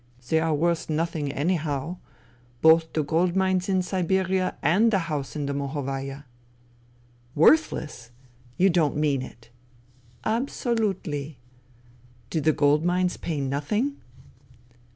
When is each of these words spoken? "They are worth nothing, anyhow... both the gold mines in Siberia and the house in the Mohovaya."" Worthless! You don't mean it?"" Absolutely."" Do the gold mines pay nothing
"They 0.29 0.39
are 0.39 0.55
worth 0.55 0.89
nothing, 0.89 1.31
anyhow... 1.31 1.97
both 2.63 2.91
the 2.93 3.03
gold 3.03 3.35
mines 3.35 3.69
in 3.69 3.83
Siberia 3.83 4.57
and 4.63 4.89
the 4.89 4.97
house 4.97 5.35
in 5.35 5.45
the 5.45 5.53
Mohovaya."" 5.53 6.23
Worthless! 7.45 8.09
You 8.57 8.71
don't 8.71 8.97
mean 8.97 9.21
it?"" 9.21 9.51
Absolutely."" 10.25 11.37
Do 12.31 12.41
the 12.41 12.51
gold 12.51 12.83
mines 12.83 13.17
pay 13.17 13.41
nothing 13.41 13.97